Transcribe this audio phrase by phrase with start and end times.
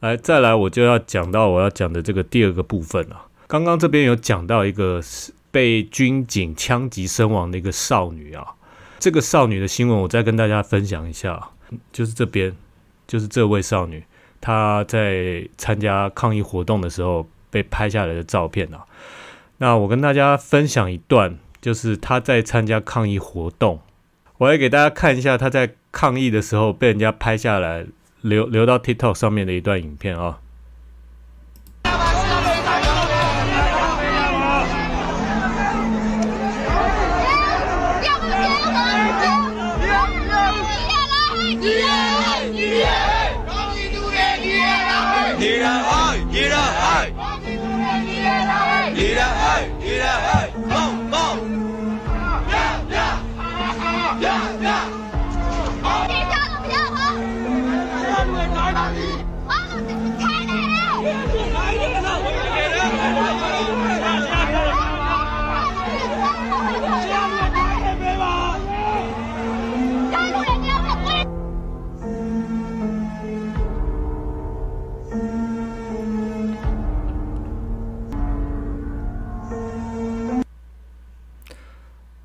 [0.00, 3.26] 来，再来，我就要讲到我要讲的这个第二个部分了。
[3.46, 4.98] 刚刚这边有讲到一个
[5.50, 8.54] 被军警枪击身亡的一个少女啊，
[8.98, 11.50] 这个少女的新闻我再跟大家分享一下，
[11.92, 12.56] 就是这边，
[13.06, 14.02] 就是这位少女
[14.40, 18.86] 她在参加抗议活动的时候被拍下来的照片啊。
[19.58, 23.80] 那我跟大家分享一段，就是她在参加抗议活动，
[24.38, 27.84] 我来给大家看一下她在抗议的时候被人家拍下来。
[28.20, 30.40] 留留到 TikTok 上面的一段影片啊。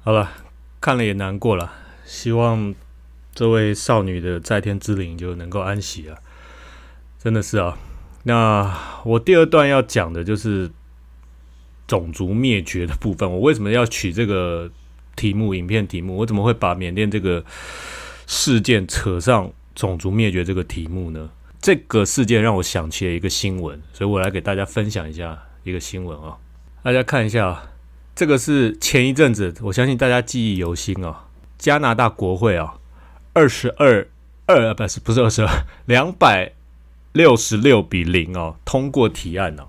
[0.06, 0.32] 好了，
[0.80, 1.74] 看了也难过了。
[2.06, 2.76] 希望
[3.34, 6.16] 这位少女的在天之灵就能够安息啊！
[7.18, 7.76] 真的是啊。
[8.22, 10.70] 那我第二段要讲的就是
[11.88, 13.28] 种族灭绝的部分。
[13.28, 14.70] 我为什么要取这个
[15.16, 15.56] 题目？
[15.56, 16.18] 影片题目？
[16.18, 17.44] 我怎么会把缅甸这个
[18.28, 21.32] 事件扯上种族灭绝这个题目呢？
[21.60, 26.38] 这个事件让我想起了一个新闻，所以我来给大家分享一下一个新闻啊。
[26.84, 27.72] 大家看一下。
[28.16, 31.26] 这个是前一阵子，我相信大家记忆犹新啊。
[31.58, 32.76] 加拿大国会啊，
[33.34, 34.08] 二十二
[34.46, 35.50] 二不是不是二十二，
[35.86, 36.54] 两百
[37.12, 39.64] 六十六比零哦，通过提案哦。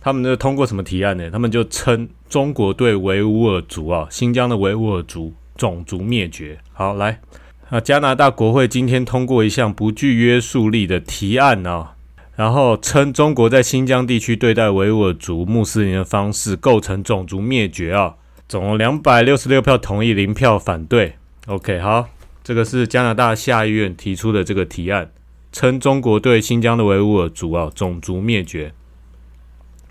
[0.00, 1.30] 他们呢通过什么提案呢？
[1.30, 6.58] 他们就称中国对维吾尔族啊，新疆的维吾尔族种族灭绝。
[6.72, 7.20] 好，来
[7.68, 11.96] 啊，加拿大国会今天通过一项不具约束力的提案啊。
[12.34, 18.14] 然后称中国在新疆地区对待维吾尔族穆斯林的方式构成种族灭绝啊！
[18.48, 21.16] 总共两百六十六票同意，零票反对。
[21.46, 22.08] OK，好，
[22.42, 25.10] 这个是加拿大下议院提出的这个提案，
[25.52, 28.72] 称中国对新疆的维吾尔族啊种族灭绝。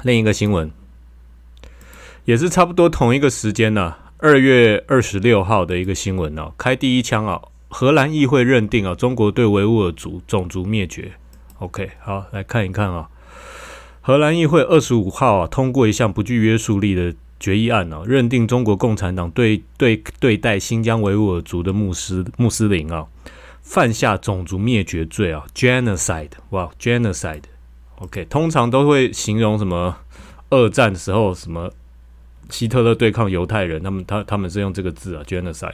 [0.01, 0.71] 另一个新闻
[2.25, 7.39] 也是差不多同一个时间呢，二月二十六号的一个新闻哦，开第一枪啊！
[7.69, 11.11] 荷兰议会认定啊，中国对维吾尔族种族灭绝。
[11.61, 13.07] OK，好，来看一看啊。
[14.01, 23.05] 荷兰议会二十五号啊通过一项不具约束力的决议案啊，认定中国共产党对对对待新疆维吾尔族的穆斯穆斯林啊
[23.61, 27.43] 犯下种族灭绝罪啊，genocide，哇，genocide。
[27.97, 29.97] OK，通常都会形容什么
[30.49, 31.71] 二战时候什么
[32.51, 35.73] 希特勒对抗犹太人，他们他他们是用这个字啊，genocide。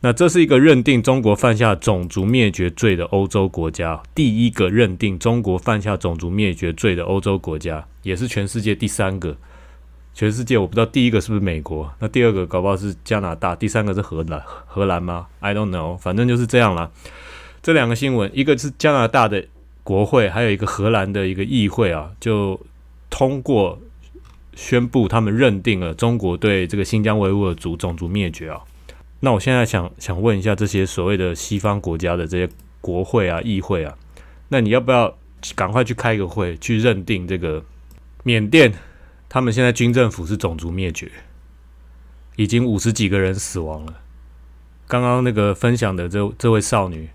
[0.00, 9.36] 那这是一个认定中国犯下种族灭绝罪的欧洲国家，第一个认定中国犯下种族灭绝罪的欧洲国家，也是全世界第三个。
[10.14, 16.90] 全世界我不知道第一个是不是美国，那第二个搞不好是加拿大，第三个是荷兰，荷兰吗？I don't know，反正就是这样了。
[17.62, 19.42] 这两个新闻，一个是加拿大的
[19.82, 22.60] 国会，还有一个荷兰的一个议会啊，就
[23.08, 23.78] 通过
[24.54, 28.60] 宣布他们认定了中国对这个新疆维吾尔族种族灭绝啊。
[29.20, 33.96] 那我现在想想问一下这些所谓的西方国家的这些国会啊、议会啊，
[34.48, 35.16] 那你要不要
[35.54, 37.64] 赶快去开个会，去认定这个
[38.24, 38.72] 缅甸
[39.28, 41.10] 他们现在军政府是种族灭绝，
[42.36, 44.00] 已经五十几个人死亡了。
[44.88, 47.08] 刚刚那个分享的这这位少女，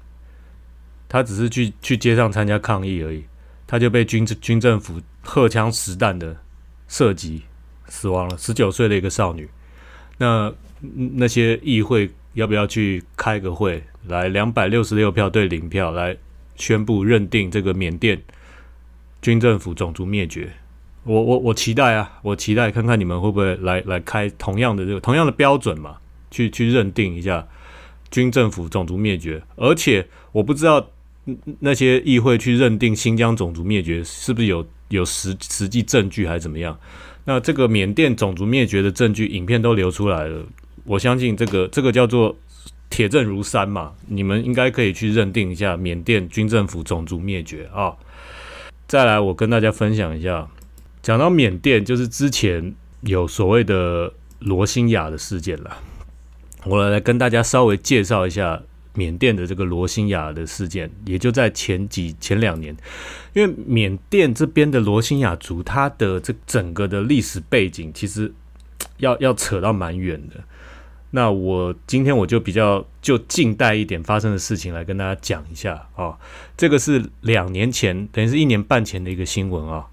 [1.10, 3.26] 她只是去去街上参加抗议而已，
[3.68, 6.38] 她就被军军政府荷枪实弹的
[6.88, 7.44] 射击
[7.88, 8.38] 死亡了。
[8.38, 9.50] 十九岁的一个少女，
[10.18, 10.54] 那。
[10.80, 16.16] 那些议会要不要去开个会，来两百六十六票对零票来
[16.56, 18.22] 宣布认定这个缅甸
[19.20, 20.54] 军政府种族灭绝？
[21.04, 25.98] 我我我期待啊，我期待看看你们会不会来来开同样的这个同样的标准嘛，
[26.30, 27.48] 去去认定一下
[28.12, 29.42] 军政府种族灭绝。
[29.56, 30.92] 而且我不知道
[31.60, 36.80] 那些议会去认定新疆种族灭绝是不是有有实实际证据还是怎么样？
[37.26, 40.46] 那这个缅甸种族灭绝的证据影片都流出来了。
[40.86, 42.34] 我相信这个这个叫做
[42.90, 47.94] 铁证如山嘛，你们应该可以去认定一下缅甸军政府种族灭绝啊。
[48.88, 50.48] 再来，我跟大家分享一下，
[51.02, 55.78] 讲到缅甸，就是之前有所谓的罗兴亚的事件了。
[56.64, 58.64] 我来跟大家稍微介绍一下
[58.98, 62.76] 缅甸的这个罗兴亚的事件，也就在前几前两年，
[63.34, 68.34] 因为缅甸这边的罗兴亚族，它的这整个的历史背景其实
[68.98, 70.44] 要要扯到蛮远的。
[71.12, 76.18] 那我今天我就比较就近代一点发生的事情来跟大家讲一下啊，
[76.58, 79.88] 这个是两年前，等于是一年半前的一个新闻啊。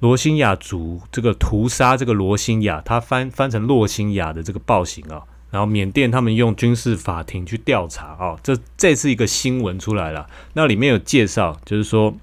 [0.00, 10.28] 罗兴亚族这个屠杀这个罗兴亚，他翻翻成洛兴亚的这个暴行啊，然后缅甸他们用军事法庭去调查啊，这这是一个新闻出来了。
[10.54, 12.14] 那里面有介绍，就是说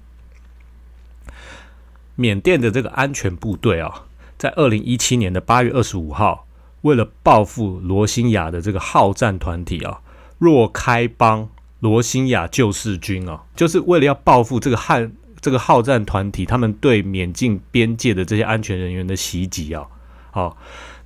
[2.14, 4.04] 缅甸的这个安全部队啊，
[4.38, 6.46] 在二零一七年的八月二十五号，
[6.82, 10.00] 为了报复罗兴亚的这个好战团体啊，
[10.38, 11.48] 若开邦
[11.80, 15.12] 罗兴亚救世军啊，就是为了要报复这个汉。
[15.38, 19.86] 这个好战团体，他们对缅境边界的这些安全人员的袭击啊，
[20.32, 20.56] 好，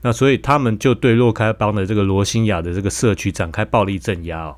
[0.03, 4.57] 那所以他们就对洛开邦的这个罗兴亚的这个社区展开暴力镇压哦，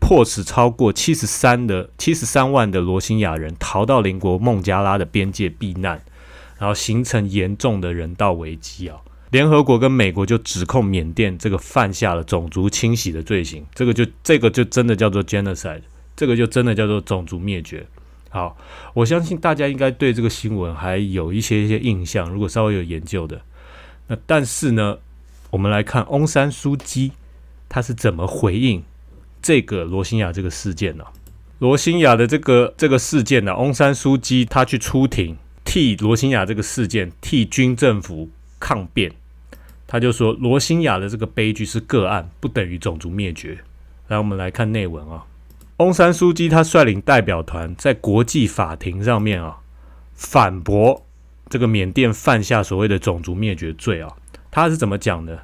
[0.00, 6.02] 迫使超过七十三的七十三万的罗兴亚人逃到邻国孟加拉的边界避难，
[6.58, 8.98] 然后形成严重的人道危机啊。
[9.30, 15.80] 联合国跟美国就指控缅甸这个犯下了种族清洗的罪行，这个就这个就真的叫做 genocide，
[16.14, 17.86] 这个就真的叫做种族灭绝。
[18.28, 18.56] 好，
[18.92, 22.28] 我相信大家应该对这个新闻还有一些一些印象。
[22.30, 23.40] 如果稍微有研究的，
[24.06, 24.98] 那但是呢，
[25.50, 27.12] 我们来看翁山书记
[27.68, 28.82] 他是怎么回应
[29.40, 31.04] 这个罗兴亚这个事件呢？
[31.58, 38.28] 罗兴亚的这个这个事件呢，翁山书记他去出庭替罗兴亚这个事件替军政府
[38.58, 39.12] 抗辩，
[39.86, 43.58] 他就说罗兴亚的这个悲剧是个案，不等于种族灭绝。
[44.08, 45.24] 来，我们来看内文啊。
[45.78, 49.58] 翁山书记他率领代表团在国际法庭上面啊，
[50.14, 51.06] 反驳
[51.52, 54.08] 这个缅甸犯下所谓的种族灭绝罪啊。
[54.50, 55.38] 他是怎么讲的？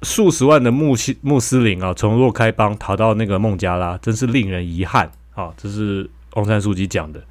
[0.00, 5.52] 数十万的穆斯穆斯林啊，从若开邦逃到那个孟加拉，真是令人遗憾啊。
[5.58, 7.22] 这是翁山书记讲的。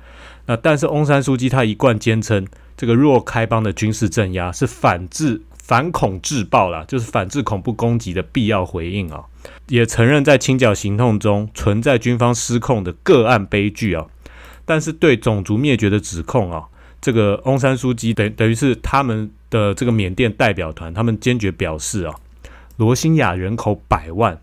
[0.46, 2.46] 那但是翁山书记他一贯坚称，
[2.78, 5.42] 这个若开邦的军事镇压是反制。
[5.62, 9.26] 反恐制暴啦，就是反制恐怖攻击的必要回应啊，
[9.68, 14.08] 也承认在清剿行动中存在军方失控的个案悲剧啊，
[14.66, 16.64] 但是对种族灭绝的指控啊，
[17.02, 22.16] 这个翁山书记等等于是他们的这个缅甸代表团，他们坚决表示啊，
[22.78, 24.42] 罗兴亚人口百万，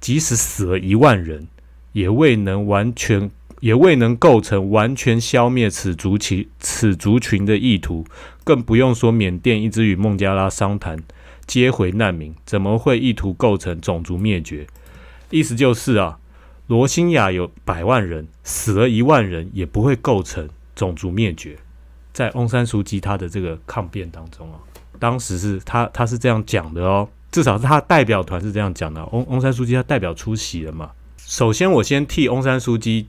[0.00, 1.48] 即使死了一万人，
[1.92, 3.30] 也未能完全。
[3.60, 8.04] 也未能构成完全消灭此族群此族群的意图，
[8.44, 11.02] 更不用说缅甸一直与孟加拉商谈
[11.46, 14.66] 接回难民，怎么会意图构成种族灭绝？
[15.30, 16.18] 意思就是啊，
[16.66, 21.56] 罗兴亚有百万人，死了一万人也不会构成种族灭绝。
[22.16, 24.56] 在翁山书记他的这个抗辩当中啊，
[24.98, 29.04] 当时是他他是这样讲的哦，至少是他代表团是这样讲的。
[29.12, 30.92] 翁翁山书记他代表出席了嘛？
[31.18, 33.08] 首先我先替翁山书记。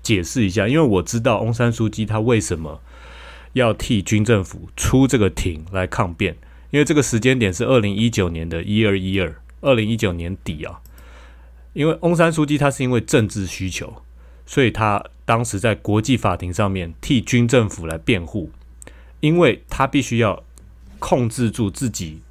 [0.00, 2.80] 解释一下，因为我知道翁山书记他为什么
[3.52, 6.34] 要替军政府出这个庭来抗辩，
[6.70, 10.80] 因为这个时间点是二零一九年的一二一二，二零一九年底啊。
[11.74, 14.02] 因为翁山书记他是因为政治需求，
[14.46, 18.50] 所以他当时在国际法庭上面替军政府来辩护，
[19.20, 20.42] 因为他必须要
[20.98, 22.22] 控制住自己，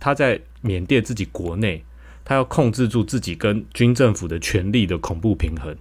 [0.00, 1.84] 他在缅甸自己国内，
[2.24, 5.76] 他要控制住自己跟军政府的权力的恐怖平衡。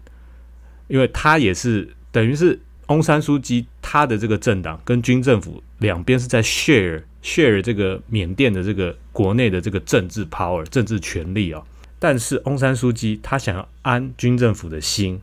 [0.90, 11.64] 因为他也是等于是翁山书记，他的这个政党跟军政府两边是在 share share 这个缅甸的这个国内的这个政治 power 政治权力啊。
[12.00, 15.22] 但是翁山书记他想要安军政府的心，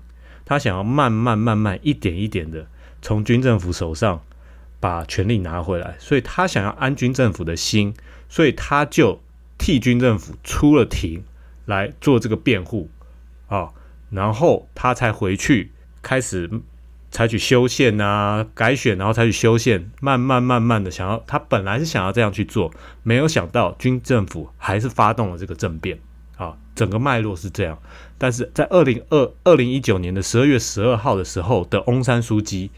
[0.52, 2.66] 他想要慢慢慢慢一点一点的
[3.00, 4.20] 从军政府手上
[4.80, 7.94] 把权力拿回来，所以他想要安军政府的心，
[8.28, 9.22] 所以他就
[9.56, 11.24] 替军政府出了庭
[11.64, 12.90] 来做这个辩护
[13.46, 13.70] 啊。
[14.10, 15.70] 然后他才回去
[16.02, 16.50] 开始
[17.10, 22.70] 采取修宪啊、改选，然后采取修宪，慢慢慢慢的想要，他本来是想要这样去做，
[23.02, 25.98] 没有想到军政府还是发动了这个政变
[26.42, 27.78] 啊，整个脉络是这样。
[28.18, 32.70] 但是在二零二二零一九年的十二月十二号的时候的翁山书记，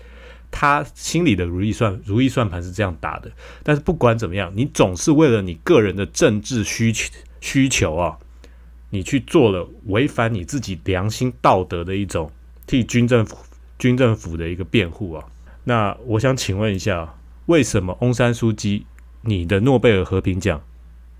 [0.50, 3.30] 他心里的如意算如意算盘是这样打的。
[3.62, 8.18] 但是不管怎么样，你总是为了你个人的政治需求需求啊。
[8.90, 12.30] 你去做了违反你自己良心道德的一种
[12.64, 13.37] 替军政府
[13.76, 15.25] 军政府的一个辩护啊！
[15.64, 17.12] 那我想请问一下，
[17.47, 18.87] 为什么翁山书记
[19.23, 20.62] 你的诺贝尔和平奖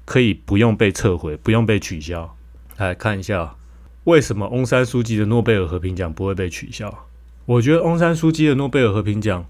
[0.05, 2.35] 可以不用被撤回，不用被取消？
[2.77, 3.57] 来看一下，
[4.05, 7.07] 为什么翁山书记的诺贝尔和平奖不会被取消？
[7.47, 9.45] 我觉得翁山书记的诺贝尔和平奖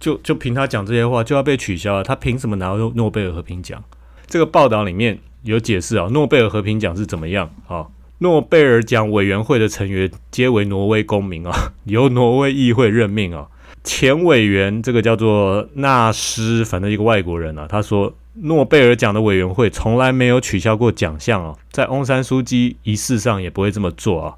[0.00, 3.82] 就就凭他讲这些话就要被取消了，他凭什么拿到诺贝尔和平奖？
[4.26, 5.18] 这个报道里面。
[5.44, 7.86] 有解释啊，诺贝尔和平奖是怎么样啊？
[8.18, 11.52] 诺贝尔奖委员会的成员皆为挪威公民啊，
[11.86, 13.46] 由挪威议会任命啊。
[13.84, 24.34] 前委员这个叫做纳斯，反正一个外国人啊，他说诺贝尔奖的委员会从来没有取消过奖项啊，在翁山书记仪式上也不会这么做啊，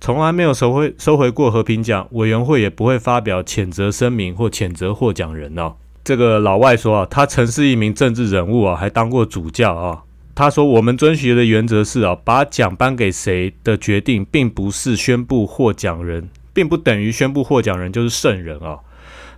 [0.00, 5.74] 从来没有收回收回过和平奖，委员会也不会发表谴责声明或谴责获奖人哦。
[6.02, 10.02] 这个老外说啊，他曾是一名政治人物啊，还当过主教啊。
[10.32, 18.78] 他说：“我们遵循的原则是啊，把奖颁给谁的决定，并不是宣布获奖人，并不等于宣布获奖人就是圣人啊。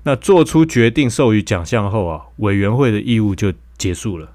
[0.04, 3.52] 那做出决定授予奖项后啊，委员会的义务就
[3.82, 4.32] 结束了，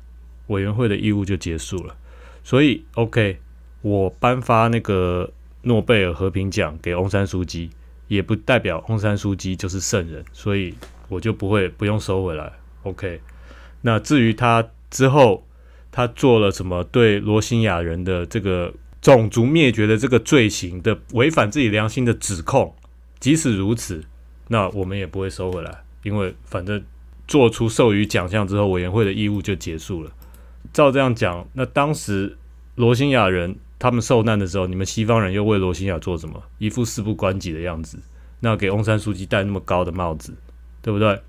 [0.48, 1.96] 委员会的义务就结束了。
[2.44, 3.40] 所以，OK，
[3.82, 7.70] 我颁发那个诺贝尔和平奖给翁山书记，
[8.10, 10.74] 也不代表翁山书记就是圣人，所以
[11.08, 12.52] 我就不会不用收回来。
[12.84, 13.22] OK，
[13.82, 15.44] 那至于他之后。”
[15.90, 22.76] 他做了什么对罗兴亚人的这个种族灭绝的这个罪行的违反自己良心的指控？
[23.20, 24.04] 即使如此，
[24.50, 26.84] 那我们也不会收回来，因为反正
[27.28, 30.12] 做出授予奖项之后，委员会的义务就结束了。
[30.74, 32.38] 照这样讲，那当时
[32.76, 36.42] 罗兴亚人他们受难的时候，你们西方人又为罗兴亚做什么？
[36.58, 38.00] 一副事不关己的样子。
[38.40, 40.34] 那给翁山书记戴那么高的帽子，
[40.82, 41.20] 对不对？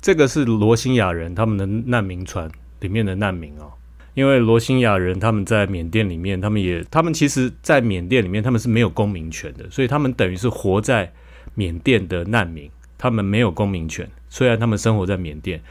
[0.00, 3.72] 这个是罗兴亚人他们的难民船里面的难民哦。
[4.14, 11.12] 因为罗兴亚人他们在缅甸里面，他们也他们其实，在缅甸里面他们是没有公民权的，所以他们等于是活在
[11.54, 12.70] 缅甸的难民，
[13.04, 14.10] 他们没有公民权。
[14.30, 15.62] 虽然他们生活在缅甸，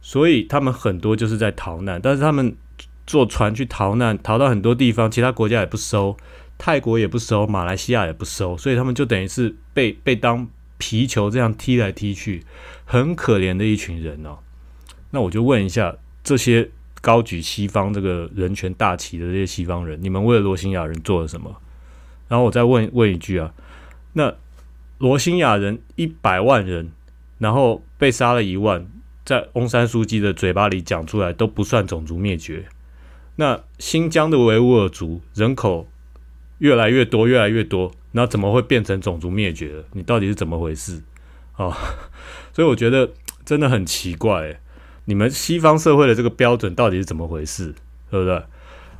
[0.00, 2.54] 所以他们很多就是在逃难，但是他们
[3.08, 6.16] 坐船去逃难，逃到很多地方，其他国家也不收，
[6.56, 10.46] 泰国也不收，马来西亚也不收，所以他们就等于是被被当
[10.78, 12.44] 皮球这样踢来踢去，
[12.84, 14.38] 很可怜的一群人哦。
[15.10, 16.70] 那我就问一下这些。
[17.02, 21.56] 高举西方这个人权大旗的这些西方人，你们为了罗兴亚人做了什么？
[22.28, 23.54] 然后我再问问一句啊，
[24.12, 24.34] 那
[25.00, 26.92] 罗兴亚人一百万人，
[27.38, 28.86] 然后被杀了一万，
[29.24, 32.66] 在翁山书记的嘴巴里讲出来都不算种族灭绝。
[33.36, 35.88] 那新疆的维吾尔族人口
[36.58, 39.84] 越来越多，越来越多，那怎么会变成种族灭绝了？
[39.94, 41.00] 你到底是怎么回事
[41.52, 41.74] 啊？
[42.52, 43.10] 所以我觉得
[43.46, 44.60] 真的很奇怪。
[45.06, 47.74] 你们西方社会的这个标准到底是怎么回事，
[48.10, 48.42] 对不对？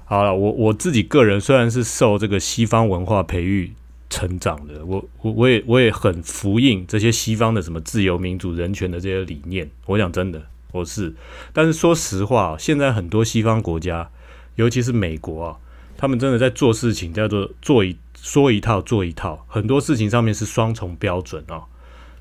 [0.07, 3.75] 好了，我我自己个人虽然是受这个西方文化培育
[4.11, 9.71] 成长的，我我我也我也很服应这些西方的什么自由、民主、人权的这些理念。
[9.87, 11.15] 我讲真的，我是。
[11.53, 14.11] 但是说实话，现在很多西方国家，
[14.57, 15.57] 尤其是美国啊，
[15.97, 21.65] 他们真的在做事情叫做做一说一套做一套，很多事情上面是双重标准啊，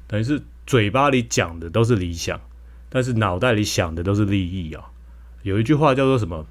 [0.08, 2.40] 等于是嘴巴里讲的都是理想。
[2.92, 4.84] 但是脑袋里想的都是利益啊！
[5.44, 6.48] 有一句话叫做什么？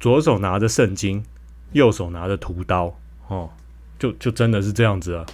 [0.00, 1.24] 左手拿着圣经，
[1.70, 3.50] 右手拿着屠刀，哦，
[3.98, 5.26] 就就真的是这样子啊！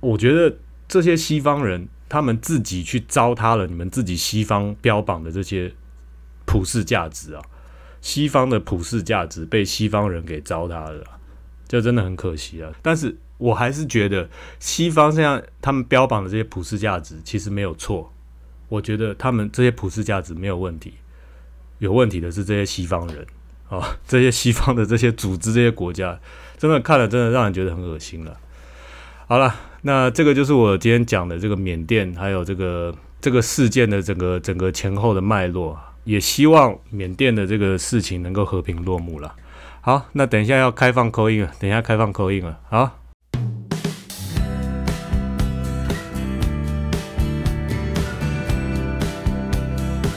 [0.00, 5.72] 我觉得这些西方人，他们自己去糟蹋了你们自己西方标榜的这些
[6.44, 7.42] 普世价值啊！
[8.00, 11.04] 西方的普世价值被西方人给糟蹋了，
[11.66, 12.70] 这真的很可惜啊！
[12.82, 18.12] 但是我还是觉得西方现在他们标榜的这些普世价值其实没有错。
[18.68, 20.94] 我觉得他们这些普世价值没有问题，
[21.78, 23.26] 有问题的是这些西方人
[23.68, 26.18] 啊， 这些西方的这些组织、这些国家，
[26.58, 28.36] 真的看了真的让人觉得很恶心了。
[29.26, 39.34] 好了，那这个就是我今天讲的这个缅甸还有这个这个事件的整个整个前后的脉络，也希望缅甸的这个事情能够和平落幕了。
[39.80, 43.03] 好，那等一下要开放口音了，等一下开放口音了，好。